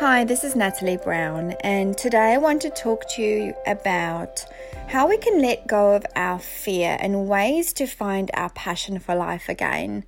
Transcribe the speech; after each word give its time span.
Hi, 0.00 0.24
this 0.24 0.44
is 0.44 0.56
Natalie 0.56 0.96
Brown, 0.96 1.52
and 1.60 1.94
today 1.94 2.32
I 2.32 2.38
want 2.38 2.62
to 2.62 2.70
talk 2.70 3.06
to 3.10 3.22
you 3.22 3.52
about 3.66 4.46
how 4.88 5.06
we 5.06 5.18
can 5.18 5.42
let 5.42 5.66
go 5.66 5.92
of 5.92 6.06
our 6.16 6.38
fear 6.38 6.96
and 6.98 7.28
ways 7.28 7.74
to 7.74 7.86
find 7.86 8.30
our 8.32 8.48
passion 8.48 8.98
for 8.98 9.14
life 9.14 9.50
again. 9.50 10.04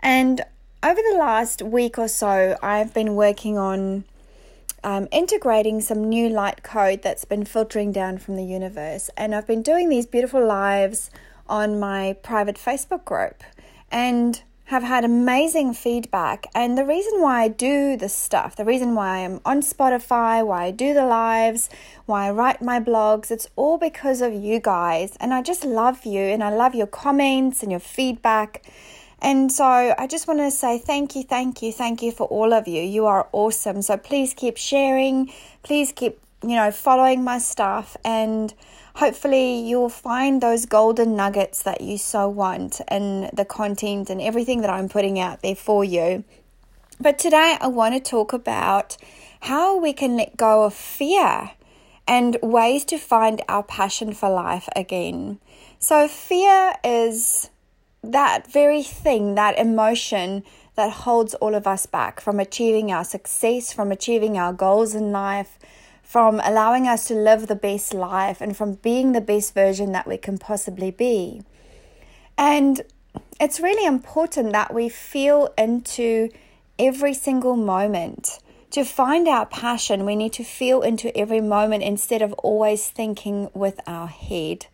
And 0.00 0.40
over 0.82 0.98
the 1.10 1.18
last 1.18 1.60
week 1.60 1.98
or 1.98 2.08
so, 2.08 2.56
I've 2.62 2.94
been 2.94 3.16
working 3.16 3.58
on 3.58 4.04
um, 4.82 5.08
integrating 5.12 5.82
some 5.82 6.08
new 6.08 6.30
light 6.30 6.62
code 6.62 7.02
that's 7.02 7.26
been 7.26 7.44
filtering 7.44 7.92
down 7.92 8.16
from 8.16 8.36
the 8.36 8.46
universe, 8.46 9.10
and 9.14 9.34
I've 9.34 9.46
been 9.46 9.60
doing 9.60 9.90
these 9.90 10.06
beautiful 10.06 10.42
lives 10.42 11.10
on 11.50 11.78
my 11.78 12.14
private 12.22 12.56
Facebook 12.56 13.04
group. 13.04 13.42
And 13.90 14.42
have 14.68 14.82
had 14.82 15.02
amazing 15.02 15.72
feedback. 15.72 16.46
And 16.54 16.76
the 16.76 16.84
reason 16.84 17.22
why 17.22 17.44
I 17.44 17.48
do 17.48 17.96
this 17.96 18.14
stuff, 18.14 18.54
the 18.54 18.66
reason 18.66 18.94
why 18.94 19.24
I'm 19.24 19.40
on 19.46 19.62
Spotify, 19.62 20.46
why 20.46 20.64
I 20.64 20.70
do 20.72 20.92
the 20.92 21.06
lives, 21.06 21.70
why 22.04 22.26
I 22.26 22.32
write 22.32 22.60
my 22.60 22.78
blogs, 22.78 23.30
it's 23.30 23.48
all 23.56 23.78
because 23.78 24.20
of 24.20 24.34
you 24.34 24.60
guys. 24.60 25.16
And 25.20 25.32
I 25.32 25.40
just 25.40 25.64
love 25.64 26.04
you 26.04 26.20
and 26.20 26.44
I 26.44 26.50
love 26.50 26.74
your 26.74 26.86
comments 26.86 27.62
and 27.62 27.72
your 27.72 27.80
feedback. 27.80 28.62
And 29.22 29.50
so 29.50 29.64
I 29.64 30.06
just 30.06 30.28
want 30.28 30.40
to 30.40 30.50
say 30.50 30.78
thank 30.78 31.16
you, 31.16 31.22
thank 31.22 31.62
you, 31.62 31.72
thank 31.72 32.02
you 32.02 32.12
for 32.12 32.26
all 32.26 32.52
of 32.52 32.68
you. 32.68 32.82
You 32.82 33.06
are 33.06 33.26
awesome. 33.32 33.80
So 33.80 33.96
please 33.96 34.34
keep 34.34 34.58
sharing, 34.58 35.32
please 35.62 35.92
keep, 35.92 36.20
you 36.42 36.56
know, 36.56 36.70
following 36.72 37.24
my 37.24 37.38
stuff 37.38 37.96
and 38.04 38.52
hopefully 38.98 39.60
you'll 39.60 39.88
find 39.88 40.40
those 40.40 40.66
golden 40.66 41.14
nuggets 41.14 41.62
that 41.62 41.80
you 41.80 41.96
so 41.96 42.28
want 42.28 42.80
and 42.88 43.30
the 43.32 43.44
content 43.44 44.10
and 44.10 44.20
everything 44.20 44.60
that 44.60 44.70
I'm 44.70 44.88
putting 44.88 45.20
out 45.20 45.40
there 45.40 45.54
for 45.54 45.84
you. 45.84 46.24
But 47.00 47.16
today 47.16 47.56
I 47.60 47.68
want 47.68 47.94
to 47.94 48.00
talk 48.00 48.32
about 48.32 48.96
how 49.42 49.78
we 49.78 49.92
can 49.92 50.16
let 50.16 50.36
go 50.36 50.64
of 50.64 50.74
fear 50.74 51.52
and 52.08 52.36
ways 52.42 52.84
to 52.86 52.98
find 52.98 53.40
our 53.48 53.62
passion 53.62 54.14
for 54.14 54.28
life 54.28 54.68
again. 54.74 55.38
So, 55.78 56.08
fear 56.08 56.74
is 56.82 57.50
that 58.02 58.50
very 58.50 58.82
thing, 58.82 59.36
that 59.36 59.56
emotion 59.58 60.42
that 60.74 60.90
holds 60.90 61.34
all 61.34 61.54
of 61.54 61.68
us 61.68 61.86
back 61.86 62.20
from 62.20 62.40
achieving 62.40 62.90
our 62.90 63.04
success, 63.04 63.72
from 63.72 63.92
achieving 63.92 64.36
our 64.36 64.52
goals 64.52 64.96
in 64.96 65.12
life, 65.12 65.56
from 66.08 66.40
allowing 66.42 66.88
us 66.88 67.06
to 67.06 67.12
live 67.12 67.48
the 67.48 67.54
best 67.54 67.92
life 67.92 68.40
and 68.40 68.56
from 68.56 68.72
being 68.76 69.12
the 69.12 69.20
best 69.20 69.52
version 69.52 69.92
that 69.92 70.06
we 70.06 70.16
can 70.16 70.38
possibly 70.38 70.90
be. 70.90 71.42
And 72.38 72.80
it's 73.38 73.60
really 73.60 73.84
important 73.84 74.52
that 74.52 74.72
we 74.72 74.88
feel 74.88 75.52
into 75.58 76.30
every 76.78 77.12
single 77.12 77.56
moment. 77.56 78.38
To 78.70 78.84
find 78.84 79.28
our 79.28 79.44
passion, 79.44 80.06
we 80.06 80.16
need 80.16 80.32
to 80.32 80.44
feel 80.44 80.80
into 80.80 81.14
every 81.14 81.42
moment 81.42 81.82
instead 81.82 82.22
of 82.22 82.32
always 82.32 82.88
thinking 82.88 83.50
with 83.52 83.78
our 83.86 84.06
head. 84.06 84.64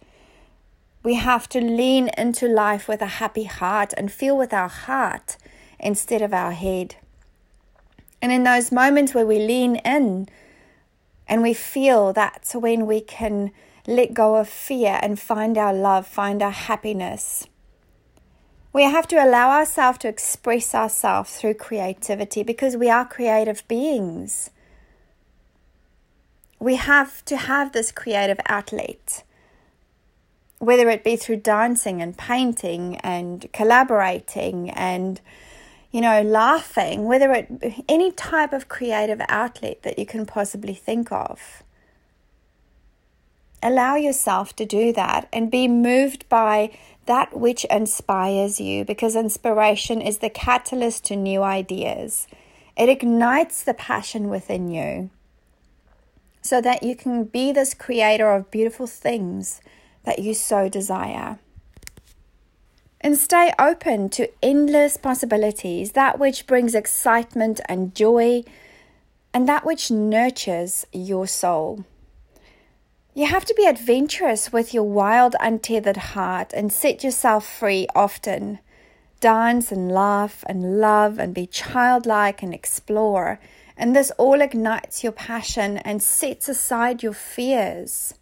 We 1.02 1.14
have 1.14 1.48
to 1.48 1.60
lean 1.60 2.10
into 2.16 2.46
life 2.46 2.86
with 2.86 3.02
a 3.02 3.18
happy 3.18 3.44
heart 3.44 3.92
and 3.96 4.12
feel 4.12 4.38
with 4.38 4.52
our 4.52 4.68
heart 4.68 5.36
instead 5.80 6.22
of 6.22 6.32
our 6.32 6.52
head. 6.52 6.94
And 8.22 8.30
in 8.30 8.44
those 8.44 8.70
moments 8.70 9.14
where 9.14 9.27
we 9.27 9.40
lean 9.40 9.77
in, 9.84 10.28
and 11.28 11.42
we 11.42 11.55
feel 11.55 12.12
that's 12.12 12.55
when 12.55 12.86
we 12.86 13.00
can 13.00 13.53
let 13.86 14.14
go 14.14 14.36
of 14.36 14.48
fear 14.48 14.98
and 15.03 15.19
find 15.19 15.58
our 15.58 15.75
love, 15.75 16.06
find 16.06 16.42
our 16.42 16.50
happiness. 16.50 17.47
We 18.72 18.83
have 18.83 19.06
to 19.08 19.25
allow 19.25 19.50
ourselves 19.50 19.98
to 19.98 20.08
express 20.08 20.75
ourselves 20.75 21.36
through 21.36 21.55
creativity 21.55 22.42
because 22.42 22.77
we 22.77 22.91
are 22.91 23.06
creative 23.06 23.67
beings. 23.69 24.50
We 26.58 26.75
have 26.77 27.25
to 27.27 27.36
have 27.36 27.72
this 27.72 27.92
creative 27.92 28.41
outlet, 28.47 29.22
whether 30.58 30.89
it 30.89 31.05
be 31.05 31.14
through 31.14 31.36
dancing 31.36 32.02
and 32.02 32.18
painting 32.18 32.96
and 32.96 33.46
collaborating 33.52 34.70
and 34.70 35.20
you 35.94 36.00
know, 36.00 36.22
laughing, 36.22 37.05
whether 37.05 37.30
it 37.30 37.84
any 37.88 38.10
type 38.10 38.52
of 38.52 38.68
creative 38.68 39.20
outlet 39.28 39.84
that 39.84 39.96
you 39.96 40.05
can 40.05 40.27
possibly 40.27 40.74
think 40.74 41.12
of. 41.12 41.62
Allow 43.62 43.94
yourself 43.94 44.56
to 44.56 44.66
do 44.66 44.92
that 44.92 45.28
and 45.33 45.52
be 45.52 45.68
moved 45.68 46.28
by 46.28 46.77
that 47.06 47.38
which 47.38 47.64
inspires 47.66 48.60
you 48.60 48.84
because 48.84 49.14
inspiration 49.14 50.00
is 50.00 50.18
the 50.18 50.28
catalyst 50.28 51.04
to 51.04 51.14
new 51.14 51.44
ideas. 51.44 52.27
It 52.77 52.88
ignites 52.88 53.62
the 53.62 53.72
passion 53.72 54.28
within 54.28 54.68
you 54.72 55.10
so 56.42 56.60
that 56.60 56.83
you 56.83 56.96
can 56.96 57.22
be 57.22 57.52
this 57.52 57.72
creator 57.72 58.33
of 58.33 58.50
beautiful 58.50 58.88
things 58.88 59.60
that 60.02 60.18
you 60.18 60.34
so 60.34 60.68
desire 60.68 61.38
and 63.04 63.18
stay 63.18 63.52
open 63.58 64.08
to 64.08 64.30
endless 64.42 64.96
possibilities, 64.96 65.92
that 65.92 66.18
which 66.18 66.46
brings 66.46 66.74
excitement 66.74 67.60
and 67.68 67.94
joy, 67.94 68.42
and 69.34 69.46
that 69.46 69.66
which 69.66 69.90
nurtures 69.90 70.86
your 70.90 71.26
soul. 71.26 71.84
You 73.12 73.26
have 73.26 73.44
to 73.44 73.54
be 73.54 73.66
adventurous 73.66 74.54
with 74.54 74.72
your 74.72 74.84
wild, 74.84 75.36
untethered 75.38 75.98
heart 75.98 76.54
and 76.54 76.72
set 76.72 77.04
yourself 77.04 77.46
free 77.46 77.86
often. 77.94 78.58
Dance 79.20 79.70
and 79.70 79.92
laugh 79.92 80.42
and 80.48 80.80
love 80.80 81.18
and 81.18 81.34
be 81.34 81.46
childlike 81.46 82.42
and 82.42 82.54
explore. 82.54 83.38
And 83.76 83.94
this 83.94 84.12
all 84.12 84.40
ignites 84.40 85.04
your 85.04 85.12
passion 85.12 85.76
and 85.78 86.02
sets 86.02 86.48
aside 86.48 87.02
your 87.02 87.12
fears. 87.12 88.14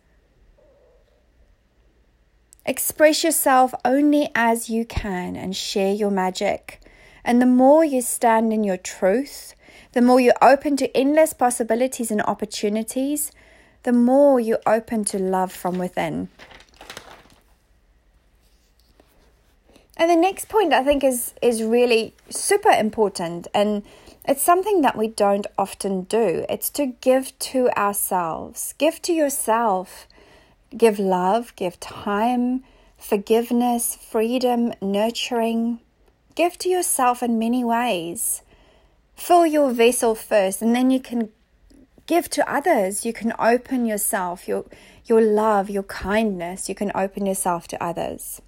Express 2.65 3.25
yourself 3.25 3.75
only 3.85 4.31
as 4.35 4.71
you 4.71 4.85
can 4.85 5.35
and 5.35 5.57
share 5.57 5.93
your 5.93 6.11
magic. 6.11 6.81
And 7.25 7.43
the 7.43 7.47
more 7.47 7.85
you 7.85 8.03
stand 8.03 8.53
in 8.53 8.63
your 8.63 8.77
truth, 8.77 9.55
the 9.93 10.03
more 10.03 10.21
you 10.21 10.33
open 10.41 10.77
to 10.77 10.97
endless 10.97 11.33
possibilities 11.33 12.11
and 12.11 12.23
opportunities, 12.23 13.33
the 13.83 13.93
more 13.93 14.39
you 14.39 14.59
open 14.65 15.05
to 15.07 15.19
love 15.19 15.53
from 15.53 15.79
within. 15.79 16.29
And 19.97 20.11
the 20.11 20.17
next 20.17 20.49
point 20.49 20.73
I 20.73 20.83
think 20.83 21.05
is 21.05 21.35
is 21.43 21.63
really 21.63 22.15
super 22.31 22.71
important 22.71 23.47
and 23.55 23.83
it's 24.25 24.43
something 24.43 24.83
that 24.83 24.97
we 24.97 25.09
don't 25.09 25.47
often 25.59 26.03
do. 26.03 26.47
It's 26.49 26.71
to 26.71 26.87
give 26.87 27.37
to 27.41 27.69
ourselves. 27.77 28.75
Give 28.79 29.03
to 29.03 29.13
yourself 29.13 30.07
Give 30.77 30.99
love, 30.99 31.55
give 31.57 31.79
time, 31.81 32.65
forgiveness, 32.97 33.97
freedom, 33.97 34.73
nurturing. 34.81 35.81
Give 36.35 36.57
to 36.59 36.69
yourself 36.69 37.23
in 37.23 37.39
many 37.39 37.63
ways. 37.63 38.43
Fill 39.15 39.47
your 39.47 39.71
vessel 39.73 40.15
first, 40.15 40.63
and 40.63 40.75
then 40.75 40.91
you 40.91 41.01
can 41.01 41.31
give 42.07 42.31
to 42.31 42.51
others. 42.51 43.05
You 43.05 43.13
can 43.13 43.33
open 43.39 43.87
yourself, 43.87 44.49
your, 44.49 44.65
your 45.05 45.21
love, 45.21 45.69
your 45.69 45.83
kindness. 45.83 46.69
You 46.69 46.75
can 46.75 46.91
open 46.95 47.27
yourself 47.27 47.69
to 47.69 47.83
others. 47.83 48.41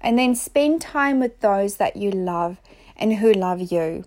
And 0.00 0.18
then 0.18 0.34
spend 0.34 0.80
time 0.80 1.20
with 1.20 1.40
those 1.40 1.76
that 1.76 1.96
you 1.96 2.10
love 2.10 2.60
and 2.96 3.14
who 3.14 3.32
love 3.32 3.72
you 3.72 4.04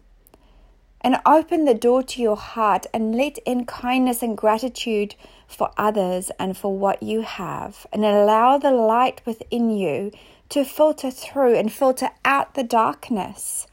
and 1.08 1.22
open 1.26 1.64
the 1.64 1.74
door 1.74 2.04
to 2.04 2.22
your 2.22 2.36
heart 2.36 2.86
and 2.94 3.16
let 3.16 3.38
in 3.46 3.66
kindness 3.66 4.22
and 4.22 4.38
gratitude 4.38 5.16
for 5.48 5.72
others 5.78 6.30
and 6.38 6.58
for 6.58 6.78
what 6.78 7.02
you 7.02 7.22
have, 7.22 7.88
and 7.94 8.04
allow 8.04 8.58
the 8.58 8.72
light 8.72 9.22
within 9.26 9.70
you 9.70 10.12
to 10.50 10.66
filter 10.66 11.10
through 11.10 11.56
and 11.56 11.72
filter 11.72 12.10
out 12.26 12.56
the 12.56 12.64
darkness 12.64 13.68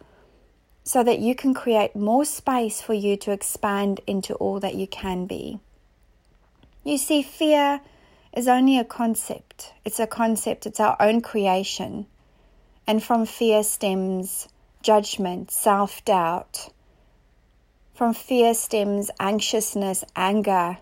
so 0.84 1.02
that 1.02 1.18
you 1.18 1.34
can 1.34 1.52
create 1.52 1.96
more 1.96 2.24
space 2.24 2.80
for 2.80 2.94
you 2.94 3.16
to 3.16 3.32
expand 3.32 4.00
into 4.06 4.34
all 4.34 4.60
that 4.60 4.76
you 4.76 4.86
can 4.86 5.26
be. 5.26 5.58
You 6.84 6.96
see, 6.96 7.20
fear 7.20 7.80
is 8.32 8.46
only 8.46 8.78
a 8.78 8.84
concept, 8.84 9.72
it's 9.84 9.98
a 9.98 10.06
concept, 10.06 10.66
it's 10.66 10.78
our 10.78 10.96
own 11.00 11.20
creation. 11.20 12.06
And 12.86 13.02
from 13.02 13.26
fear 13.26 13.64
stems 13.64 14.46
judgment, 14.82 15.50
self 15.50 16.04
doubt 16.04 16.70
from 17.94 18.12
fear 18.12 18.54
stems 18.54 19.10
anxiousness, 19.20 20.04
anger. 20.16 20.78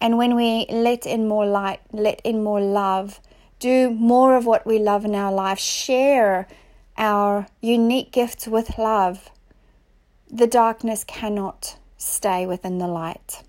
And 0.00 0.16
when 0.18 0.34
we 0.34 0.66
let 0.70 1.06
in 1.06 1.28
more 1.28 1.46
light, 1.46 1.80
let 1.92 2.20
in 2.24 2.42
more 2.42 2.60
love, 2.60 3.20
do 3.58 3.90
more 3.90 4.36
of 4.36 4.46
what 4.46 4.66
we 4.66 4.78
love 4.78 5.04
in 5.04 5.14
our 5.14 5.32
life, 5.32 5.58
share 5.58 6.48
our 6.96 7.46
unique 7.60 8.10
gifts 8.12 8.46
with 8.48 8.78
love, 8.78 9.30
the 10.30 10.46
darkness 10.46 11.04
cannot 11.04 11.78
stay 11.96 12.46
within 12.46 12.78
the 12.78 12.88
light. 12.88 13.42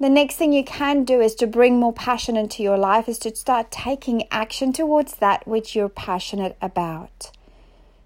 The 0.00 0.08
next 0.08 0.36
thing 0.36 0.52
you 0.52 0.64
can 0.64 1.04
do 1.04 1.20
is 1.20 1.34
to 1.36 1.46
bring 1.46 1.78
more 1.78 1.92
passion 1.92 2.36
into 2.36 2.62
your 2.62 2.78
life, 2.78 3.08
is 3.08 3.18
to 3.20 3.34
start 3.34 3.70
taking 3.70 4.28
action 4.30 4.72
towards 4.72 5.16
that 5.16 5.46
which 5.46 5.74
you're 5.74 5.88
passionate 5.88 6.56
about. 6.62 7.32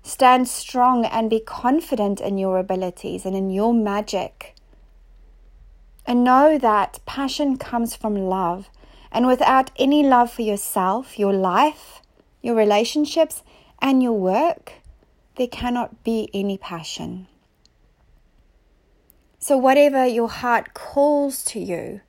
Stand 0.03 0.49
strong 0.49 1.05
and 1.05 1.31
be 1.31 1.41
confident 1.41 2.21
in 2.21 2.37
your 2.37 2.59
abilities 2.59 3.25
and 3.25 3.37
in 3.37 3.51
your 3.51 3.73
magic. 3.73 4.55
And 6.07 6.25
know 6.25 6.59
that 6.59 6.99
passion 7.07 7.57
comes 7.57 7.95
from 7.95 8.17
love. 8.17 8.69
And 9.13 9.27
without 9.27 9.71
any 9.77 10.03
love 10.03 10.33
for 10.33 10.43
yourself, 10.43 11.19
your 11.19 11.33
life, 11.33 12.03
your 12.41 12.57
relationships, 12.57 13.43
and 13.81 14.03
your 14.03 14.13
work, 14.15 14.73
there 15.37 15.47
cannot 15.47 16.03
be 16.03 16.29
any 16.35 16.59
passion. 16.59 17.29
So, 19.39 19.57
whatever 19.57 20.07
your 20.07 20.29
heart 20.29 20.73
calls 20.73 21.45
to 21.47 21.61
you, 21.61 22.01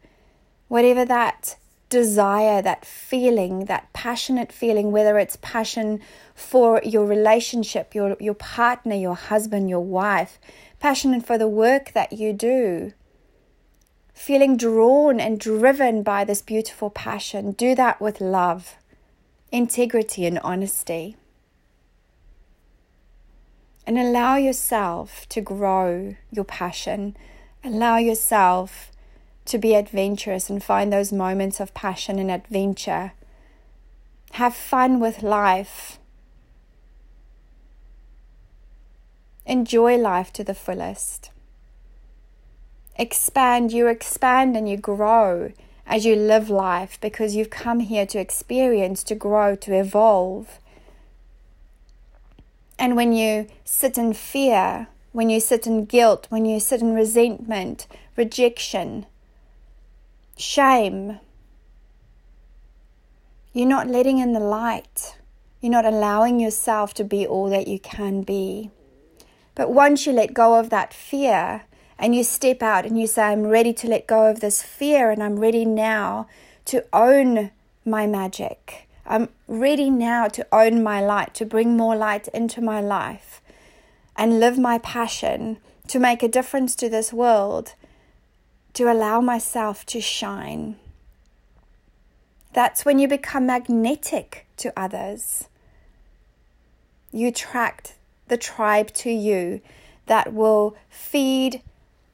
whatever 0.68 1.04
that 1.06 1.58
desire, 1.94 2.60
that 2.64 2.84
feeling, 2.86 3.66
that 3.66 3.94
passionate 3.94 4.52
feeling, 4.52 4.92
whether 4.92 5.20
it's 5.20 5.38
passion 5.42 6.02
for 6.34 6.82
your 6.84 7.06
relationship, 7.06 7.94
your, 7.94 8.18
your 8.20 8.34
partner, 8.34 8.96
your 8.96 9.14
husband, 9.14 9.70
your 9.70 9.86
wife, 9.86 10.40
passionate 10.80 11.24
for 11.24 11.38
the 11.38 11.48
work 11.48 11.94
that 11.94 12.12
you 12.12 12.34
do, 12.34 12.94
feeling 14.12 14.58
drawn 14.58 15.20
and 15.20 15.40
driven 15.40 16.02
by 16.02 16.24
this 16.26 16.42
beautiful 16.42 16.90
passion, 16.90 17.52
do 17.52 17.76
that 17.76 18.02
with 18.02 18.20
love, 18.20 18.76
integrity, 19.52 20.26
and 20.26 20.40
honesty. 20.40 21.16
And 23.86 24.00
allow 24.00 24.38
yourself 24.38 25.30
to 25.30 25.42
grow 25.42 26.16
your 26.32 26.46
passion. 26.46 27.16
Allow 27.64 27.98
yourself 27.98 28.90
to 29.46 29.58
be 29.58 29.76
adventurous 29.76 30.50
and 30.50 30.64
find 30.64 30.92
those 30.92 31.12
moments 31.12 31.60
of 31.60 31.74
passion 31.74 32.20
and 32.20 32.32
adventure. 32.32 33.14
Have 34.34 34.56
fun 34.56 35.00
with 35.00 35.22
life. 35.22 36.00
Enjoy 39.46 39.98
life 39.98 40.32
to 40.34 40.44
the 40.44 40.56
fullest 40.56 41.30
expand, 42.96 43.72
you 43.72 43.88
expand 43.88 44.56
and 44.56 44.70
you 44.70 44.78
grow 44.78 45.52
as 45.86 46.06
you 46.06 46.16
live 46.16 46.50
life 46.50 46.98
because 47.02 47.36
you've 47.36 47.50
come 47.50 47.82
here 47.82 48.06
to 48.06 48.20
experience, 48.20 49.04
to 49.04 49.16
grow, 49.16 49.56
to 49.56 49.74
evolve. 49.74 50.60
And 52.80 52.96
when 52.96 53.14
you 53.14 53.48
sit 53.64 53.98
in 53.98 54.14
fear, 54.14 54.88
when 55.12 55.30
you 55.30 55.40
sit 55.40 55.68
in 55.68 55.86
guilt, 55.86 56.28
when 56.30 56.46
you 56.46 56.60
sit 56.60 56.82
in 56.82 56.94
resentment, 56.94 57.88
rejection, 58.16 59.06
shame, 60.38 61.20
you're 63.54 63.68
not 63.68 63.88
letting 63.88 64.20
in 64.20 64.34
the 64.34 64.40
light. 64.40 65.18
You're 65.62 65.72
not 65.72 65.86
allowing 65.86 66.40
yourself 66.40 66.94
to 66.96 67.04
be 67.04 67.26
all 67.26 67.50
that 67.50 67.68
you 67.68 67.80
can 67.80 68.24
be. 68.24 68.72
But 69.56 69.72
once 69.72 70.06
you 70.06 70.12
let 70.12 70.34
go 70.34 70.60
of 70.60 70.70
that 70.72 70.94
fear, 70.94 71.64
and 71.98 72.16
you 72.16 72.24
step 72.24 72.62
out 72.62 72.86
and 72.86 73.00
you 73.00 73.08
say, 73.08 73.24
I'm 73.24 73.44
ready 73.44 73.74
to 73.74 73.88
let 73.88 74.08
go 74.08 74.30
of 74.30 74.40
this 74.40 74.62
fear 74.62 75.10
and 75.10 75.24
I'm 75.24 75.40
ready 75.40 75.64
now 75.64 76.28
to 76.66 76.86
own 76.92 77.52
my 77.86 78.08
magic. 78.08 78.90
I'm 79.06 79.30
ready 79.48 79.90
now 79.90 80.28
to 80.30 80.46
own 80.52 80.84
my 80.84 81.02
light, 81.02 81.34
to 81.36 81.46
bring 81.46 81.78
more 81.78 81.96
light 81.96 82.28
into 82.30 82.62
my 82.62 82.82
life 82.82 83.42
and 84.16 84.40
live 84.40 84.58
my 84.58 84.80
passion, 84.80 85.58
to 85.88 86.00
make 86.00 86.24
a 86.24 86.28
difference 86.28 86.76
to 86.76 86.90
this 86.90 87.12
world, 87.12 87.74
to 88.74 88.92
allow 88.92 89.22
myself 89.22 89.86
to 89.88 90.02
shine. 90.02 90.76
That's 92.54 92.86
when 92.86 93.00
you 93.00 93.08
become 93.08 93.48
magnetic 93.48 94.46
to 94.58 94.74
others. 94.78 95.48
You 97.12 97.28
attract 97.28 97.96
the 98.28 98.38
tribe 98.38 98.92
to 98.94 99.10
you 99.10 99.62
that 100.06 100.34
will 100.34 100.76
feed 100.90 101.62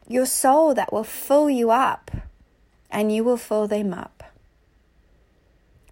your 0.08 0.26
soul 0.26 0.74
that 0.74 0.92
will 0.92 1.04
fill 1.04 1.50
you 1.50 1.72
up 1.72 2.12
and 2.92 3.14
you 3.14 3.24
will 3.24 3.38
fill 3.38 3.68
them 3.68 3.94
up. 3.94 4.24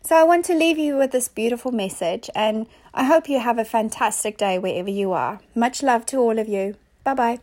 So, 0.02 0.16
I 0.16 0.24
want 0.24 0.46
to 0.46 0.56
leave 0.56 0.78
you 0.78 0.96
with 0.96 1.12
this 1.12 1.28
beautiful 1.28 1.74
message, 1.74 2.30
and 2.34 2.66
I 2.94 3.04
hope 3.04 3.28
you 3.28 3.42
have 3.42 3.58
a 3.60 3.66
fantastic 3.66 4.38
day 4.38 4.58
wherever 4.58 4.90
you 4.90 5.12
are. 5.12 5.42
Much 5.54 5.84
love 5.84 6.06
to 6.08 6.18
all 6.18 6.40
of 6.40 6.48
you. 6.48 6.76
Bye 7.04 7.14
bye. 7.14 7.40